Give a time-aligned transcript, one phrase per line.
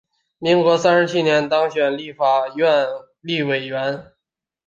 [0.39, 2.87] 民国三十七年当选立法院
[3.21, 4.03] 立法委员。